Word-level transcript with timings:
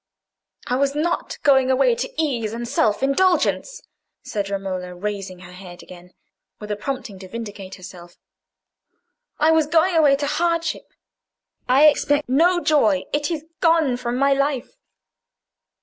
"I 0.65 0.77
was 0.77 0.95
not 0.95 1.37
going 1.43 1.69
away 1.69 1.93
to 1.93 2.11
ease 2.19 2.53
and 2.53 2.67
self 2.67 3.03
indulgence," 3.03 3.83
said 4.23 4.49
Romola, 4.49 4.95
raising 4.95 5.41
her 5.41 5.51
head 5.51 5.83
again, 5.83 6.11
with 6.59 6.71
a 6.71 6.75
prompting 6.75 7.19
to 7.19 7.27
vindicate 7.27 7.75
herself. 7.75 8.17
"I 9.37 9.51
was 9.51 9.67
going 9.67 9.95
away 9.95 10.15
to 10.15 10.25
hardship. 10.25 10.91
I 11.69 11.85
expect 11.85 12.27
no 12.27 12.59
joy: 12.59 13.03
it 13.13 13.29
is 13.29 13.45
gone 13.59 13.95
from 13.95 14.17
my 14.17 14.33
life." 14.33 14.75